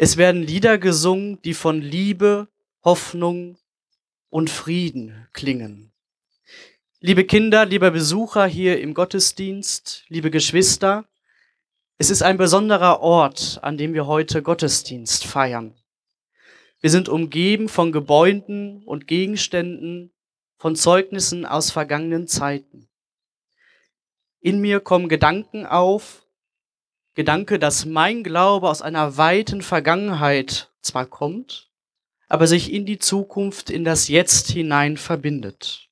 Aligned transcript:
Es 0.00 0.16
werden 0.16 0.44
Lieder 0.44 0.78
gesungen, 0.78 1.42
die 1.42 1.54
von 1.54 1.82
Liebe, 1.82 2.46
Hoffnung 2.84 3.58
und 4.30 4.48
Frieden 4.48 5.26
klingen. 5.32 5.90
Liebe 7.00 7.24
Kinder, 7.24 7.66
lieber 7.66 7.90
Besucher 7.90 8.46
hier 8.46 8.80
im 8.80 8.94
Gottesdienst, 8.94 10.04
liebe 10.06 10.30
Geschwister, 10.30 11.04
es 11.96 12.10
ist 12.10 12.22
ein 12.22 12.36
besonderer 12.36 13.00
Ort, 13.00 13.58
an 13.62 13.76
dem 13.76 13.92
wir 13.92 14.06
heute 14.06 14.40
Gottesdienst 14.40 15.24
feiern. 15.24 15.74
Wir 16.80 16.90
sind 16.90 17.08
umgeben 17.08 17.68
von 17.68 17.90
Gebäuden 17.90 18.84
und 18.84 19.08
Gegenständen, 19.08 20.12
von 20.58 20.76
Zeugnissen 20.76 21.44
aus 21.44 21.72
vergangenen 21.72 22.28
Zeiten. 22.28 22.88
In 24.38 24.60
mir 24.60 24.78
kommen 24.78 25.08
Gedanken 25.08 25.66
auf, 25.66 26.27
Gedanke, 27.14 27.58
dass 27.58 27.84
mein 27.84 28.22
Glaube 28.22 28.68
aus 28.68 28.82
einer 28.82 29.16
weiten 29.16 29.62
Vergangenheit 29.62 30.72
zwar 30.80 31.06
kommt, 31.06 31.70
aber 32.28 32.46
sich 32.46 32.72
in 32.72 32.86
die 32.86 32.98
Zukunft, 32.98 33.70
in 33.70 33.84
das 33.84 34.08
Jetzt 34.08 34.50
hinein 34.50 34.96
verbindet 34.96 35.88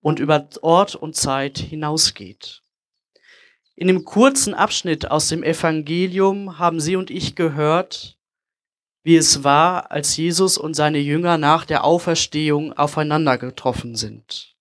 und 0.00 0.18
über 0.18 0.48
Ort 0.62 0.94
und 0.94 1.14
Zeit 1.14 1.58
hinausgeht. 1.58 2.62
In 3.76 3.86
dem 3.86 4.04
kurzen 4.04 4.54
Abschnitt 4.54 5.10
aus 5.10 5.28
dem 5.28 5.42
Evangelium 5.42 6.58
haben 6.58 6.80
Sie 6.80 6.96
und 6.96 7.10
ich 7.10 7.34
gehört, 7.34 8.18
wie 9.02 9.16
es 9.16 9.42
war, 9.44 9.90
als 9.90 10.16
Jesus 10.16 10.58
und 10.58 10.74
seine 10.74 10.98
Jünger 10.98 11.38
nach 11.38 11.64
der 11.64 11.84
Auferstehung 11.84 12.74
aufeinander 12.74 13.38
getroffen 13.38 13.96
sind. 13.96 14.54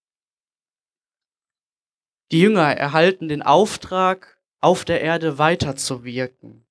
Die 2.31 2.39
Jünger 2.39 2.77
erhalten 2.77 3.27
den 3.27 3.41
Auftrag, 3.41 4.38
auf 4.61 4.85
der 4.85 5.01
Erde 5.01 5.37
weiterzuwirken, 5.37 6.65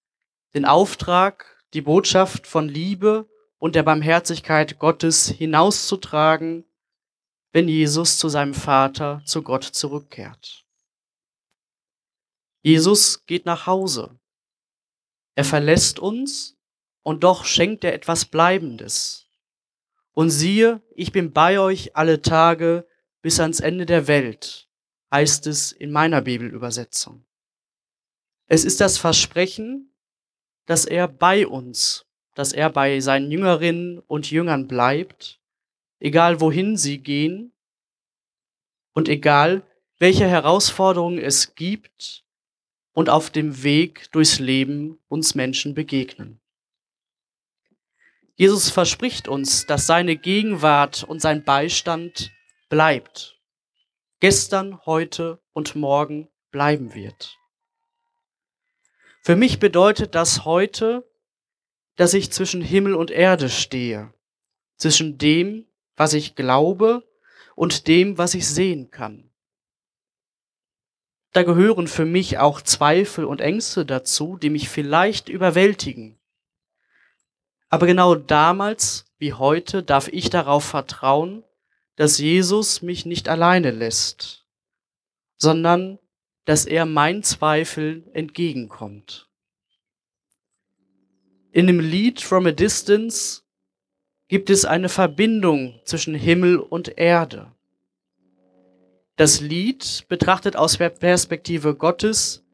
den 0.55 0.65
Auftrag, 0.65 1.65
die 1.75 1.81
Botschaft 1.81 2.47
von 2.47 2.69
Liebe 2.69 3.29
und 3.59 3.75
der 3.75 3.83
Barmherzigkeit 3.83 4.79
Gottes 4.79 5.29
hinauszutragen, 5.29 6.65
wenn 7.53 7.69
Jesus 7.69 8.19
zu 8.19 8.29
seinem 8.29 8.55
Vater, 8.55 9.23
zu 9.25 9.43
Gott 9.43 9.65
zurückkehrt. 9.65 10.65
Jesus 12.63 13.25
geht 13.27 13.47
nach 13.47 13.67
Hause. 13.67 14.19
Er 15.35 15.45
verlässt 15.45 15.99
uns 15.99 16.59
und 17.03 17.25
doch 17.25 17.45
schenkt 17.45 17.85
er 17.85 17.95
etwas 17.95 18.27
Bleibendes. 18.27 19.27
Und 20.13 20.31
siehe, 20.31 20.83
ich 20.95 21.13
bin 21.13 21.33
bei 21.33 21.61
euch 21.61 21.97
alle 21.97 22.21
Tage 22.21 22.87
bis 23.23 23.41
ans 23.41 23.61
Ende 23.61 23.87
der 23.87 24.09
Welt, 24.09 24.69
heißt 25.13 25.47
es 25.47 25.73
in 25.73 25.93
meiner 25.93 26.21
Bibelübersetzung. 26.21 27.25
Es 28.51 28.65
ist 28.65 28.81
das 28.81 28.97
Versprechen, 28.97 29.93
dass 30.65 30.87
er 30.87 31.07
bei 31.07 31.47
uns, 31.47 32.07
dass 32.35 32.53
er 32.55 32.71
bei 32.71 32.99
seinen 33.01 33.31
Jüngerinnen 33.31 33.99
und 34.01 34.31
Jüngern 34.31 34.67
bleibt, 34.67 35.39
egal 36.01 36.41
wohin 36.41 36.79
sie 36.79 36.99
gehen 36.99 37.53
und 38.95 39.09
egal 39.09 39.63
welche 39.99 40.27
Herausforderungen 40.27 41.19
es 41.19 41.55
gibt 41.57 42.25
und 42.95 43.11
auf 43.11 43.29
dem 43.29 43.63
Weg 43.63 44.11
durchs 44.13 44.39
Leben 44.39 44.99
uns 45.09 45.35
Menschen 45.35 45.75
begegnen. 45.75 46.41
Jesus 48.35 48.71
verspricht 48.71 49.29
uns, 49.29 49.67
dass 49.67 49.87
seine 49.87 50.17
Gegenwart 50.17 51.05
und 51.05 51.21
sein 51.21 51.45
Beistand 51.45 52.31
bleibt. 52.71 53.39
Gestern, 54.21 54.81
heute 54.87 55.39
und 55.53 55.75
morgen 55.75 56.29
bleiben 56.51 56.95
wird. 56.95 57.39
Für 59.23 59.37
mich 59.37 59.59
bedeutet 59.59 60.15
das 60.15 60.45
heute, 60.45 61.09
dass 61.97 62.15
ich 62.15 62.33
zwischen 62.33 62.63
Himmel 62.63 62.95
und 62.95 63.11
Erde 63.11 63.49
stehe, 63.49 64.13
zwischen 64.77 65.19
dem, 65.19 65.67
was 65.97 66.15
ich 66.15 66.35
glaube 66.35 67.05
und 67.55 67.89
dem, 67.89 68.19
was 68.19 68.35
ich 68.35 68.47
sehen 68.47 68.91
kann. 68.91 69.31
Da 71.33 71.43
gehören 71.43 71.89
für 71.89 72.05
mich 72.05 72.39
auch 72.39 72.63
Zweifel 72.63 73.25
und 73.25 73.41
Ängste 73.41 73.85
dazu, 73.85 74.39
die 74.39 74.49
mich 74.51 74.69
vielleicht 74.69 75.29
überwältigen. 75.29 76.19
Aber 77.69 77.87
genau 77.87 78.15
damals 78.15 79.05
wie 79.19 79.35
heute 79.35 79.83
darf 79.83 80.09
ich 80.09 80.31
darauf 80.31 80.65
vertrauen, 80.65 81.45
dass 81.97 82.19
Jesus 82.19 82.81
mich 82.81 83.05
nicht 83.05 83.29
alleine 83.29 83.73
lässt, 83.73 84.47
sondern 85.37 85.99
dass 86.49 86.65
er 86.65 86.87
meinen 86.87 87.23
Zweifeln 87.23 88.07
entgegenkommt. 88.15 89.29
In 91.53 91.67
dem 91.67 91.79
Lied 91.79 92.23
From 92.23 92.47
a 92.47 92.53
Distance 92.53 93.43
gibt 94.29 94.49
es 94.49 94.65
eine 94.65 94.89
Verbindung 94.89 95.79
zwischen 95.85 96.15
Himmel 96.15 96.57
und 96.57 96.97
Erde. 96.97 97.53
Das 99.17 99.43
Lied 99.43 100.07
betrachtet 100.09 100.57
aus 100.57 100.79
der 100.79 100.89
Perspektive 100.89 101.75
Gottes, 101.75 102.47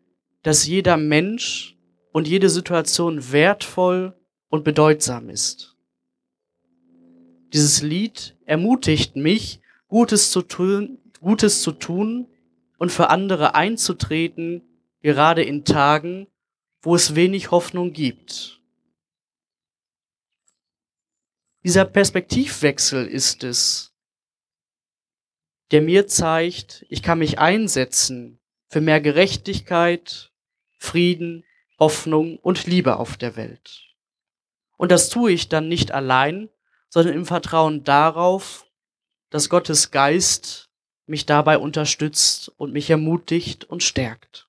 dass 0.43 0.67
jeder 0.67 0.97
Mensch 0.97 1.77
und 2.11 2.27
jede 2.27 2.51
Situation 2.51 3.31
wertvoll 3.31 4.13
und 4.49 4.65
bedeutsam 4.65 5.29
ist. 5.29 5.77
Dieses 7.53 7.81
Lied 7.81 8.37
ermutigt 8.45 9.15
mich, 9.15 9.61
Gutes 9.87 10.33
zu 10.33 10.43
tun, 10.43 10.99
Gutes 11.21 11.63
zu 11.63 11.71
tun 11.71 12.27
und 12.79 12.91
für 12.91 13.11
andere 13.11 13.55
einzutreten, 13.55 14.63
gerade 15.01 15.43
in 15.43 15.65
Tagen, 15.65 16.27
wo 16.83 16.95
es 16.95 17.15
wenig 17.15 17.51
Hoffnung 17.51 17.93
gibt. 17.93 18.61
Dieser 21.63 21.87
Perspektivwechsel 21.87 23.07
ist 23.07 23.43
es, 23.43 23.95
der 25.71 25.81
mir 25.81 26.07
zeigt, 26.07 26.85
ich 26.91 27.03
kann 27.03 27.19
mich 27.19 27.39
einsetzen 27.39 28.39
für 28.69 28.81
mehr 28.81 29.01
Gerechtigkeit, 29.01 30.31
Frieden, 30.79 31.45
Hoffnung 31.79 32.39
und 32.39 32.67
Liebe 32.67 32.99
auf 32.99 33.17
der 33.17 33.37
Welt. 33.37 33.95
Und 34.77 34.93
das 34.93 35.09
tue 35.09 35.33
ich 35.33 35.49
dann 35.49 35.69
nicht 35.69 35.93
allein, 35.93 36.51
sondern 36.91 37.15
im 37.15 37.25
Vertrauen 37.25 37.83
darauf, 37.83 38.67
dass 39.31 39.49
Gottes 39.49 39.91
Geist 39.91 40.71
mich 41.07 41.27
dabei 41.27 41.59
unterstützt 41.59 42.51
und 42.57 42.73
mich 42.73 42.91
ermutigt 42.91 43.65
und 43.65 43.83
stärkt. 43.83 44.49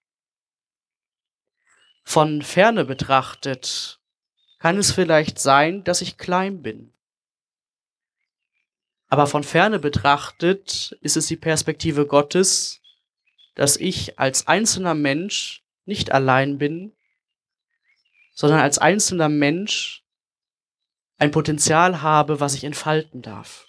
Von 2.03 2.41
ferne 2.41 2.85
betrachtet 2.85 3.99
kann 4.59 4.77
es 4.77 4.91
vielleicht 4.91 5.39
sein, 5.39 5.83
dass 5.83 6.01
ich 6.01 6.17
klein 6.17 6.61
bin. 6.61 6.93
Aber 9.07 9.27
von 9.27 9.43
ferne 9.43 9.79
betrachtet 9.79 10.97
ist 11.01 11.17
es 11.17 11.27
die 11.27 11.35
Perspektive 11.35 12.05
Gottes, 12.05 12.81
dass 13.55 13.77
ich 13.77 14.19
als 14.19 14.47
einzelner 14.47 14.93
Mensch 14.93 15.63
nicht 15.85 16.11
allein 16.11 16.57
bin, 16.57 16.93
sondern 18.33 18.59
als 18.59 18.77
einzelner 18.77 19.29
Mensch 19.29 20.03
ein 21.17 21.31
Potenzial 21.31 22.01
habe, 22.01 22.39
was 22.39 22.55
ich 22.55 22.63
entfalten 22.63 23.21
darf. 23.21 23.67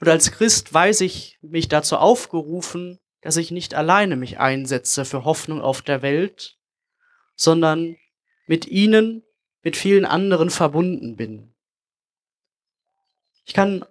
Und 0.00 0.08
als 0.08 0.32
Christ 0.32 0.72
weiß 0.72 1.02
ich 1.02 1.38
mich 1.42 1.68
dazu 1.68 1.98
aufgerufen, 1.98 2.98
dass 3.20 3.36
ich 3.36 3.50
nicht 3.50 3.74
alleine 3.74 4.16
mich 4.16 4.38
einsetze 4.38 5.04
für 5.04 5.24
Hoffnung 5.24 5.60
auf 5.60 5.82
der 5.82 6.00
Welt, 6.00 6.58
sondern 7.36 7.96
mit 8.46 8.66
ihnen, 8.66 9.22
mit 9.62 9.76
vielen 9.76 10.06
anderen 10.06 10.48
verbunden 10.48 11.16
bin. 11.16 11.54
Ich 13.44 13.52
kann 13.52 13.84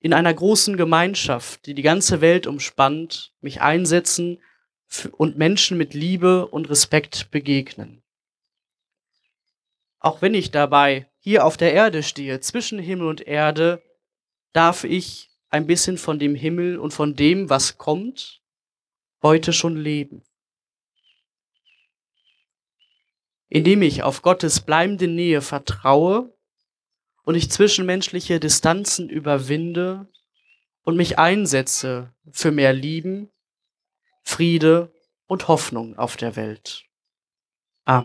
in 0.00 0.12
einer 0.12 0.34
großen 0.34 0.76
Gemeinschaft, 0.76 1.66
die 1.66 1.74
die 1.74 1.82
ganze 1.82 2.20
Welt 2.20 2.48
umspannt, 2.48 3.32
mich 3.40 3.60
einsetzen 3.60 4.42
und 5.12 5.38
Menschen 5.38 5.78
mit 5.78 5.94
Liebe 5.94 6.46
und 6.48 6.68
Respekt 6.68 7.30
begegnen. 7.30 8.02
Auch 10.00 10.22
wenn 10.22 10.34
ich 10.34 10.50
dabei 10.50 11.08
hier 11.18 11.44
auf 11.44 11.56
der 11.56 11.72
Erde 11.72 12.02
stehe, 12.02 12.40
zwischen 12.40 12.78
Himmel 12.78 13.08
und 13.08 13.26
Erde, 13.26 13.82
darf 14.52 14.84
ich 14.84 15.30
ein 15.48 15.66
bisschen 15.66 15.98
von 15.98 16.18
dem 16.18 16.34
Himmel 16.34 16.78
und 16.78 16.92
von 16.92 17.14
dem, 17.14 17.48
was 17.50 17.78
kommt, 17.78 18.42
heute 19.22 19.52
schon 19.52 19.76
leben. 19.76 20.22
Indem 23.48 23.82
ich 23.82 24.02
auf 24.02 24.22
Gottes 24.22 24.60
bleibende 24.60 25.06
Nähe 25.06 25.40
vertraue 25.40 26.36
und 27.22 27.34
ich 27.34 27.50
zwischenmenschliche 27.50 28.40
Distanzen 28.40 29.08
überwinde 29.08 30.08
und 30.82 30.96
mich 30.96 31.18
einsetze 31.18 32.12
für 32.30 32.50
mehr 32.50 32.72
Lieben, 32.72 33.30
Friede 34.22 34.92
und 35.26 35.48
Hoffnung 35.48 35.96
auf 35.96 36.16
der 36.16 36.36
Welt. 36.36 36.85